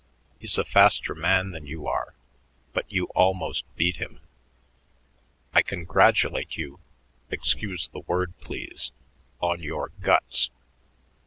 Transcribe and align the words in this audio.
He's 0.39 0.57
a 0.57 0.65
faster 0.65 1.13
man 1.13 1.51
than 1.51 1.67
you 1.67 1.85
are, 1.85 2.15
but 2.73 2.91
you 2.91 3.05
almost 3.13 3.65
beat 3.75 3.97
him. 3.97 4.19
I 5.53 5.61
congratulate 5.61 6.57
you 6.57 6.79
excuse 7.29 7.87
the 7.87 7.99
word, 7.99 8.33
please 8.41 8.93
on 9.41 9.59
your 9.61 9.91
guts." 9.99 10.49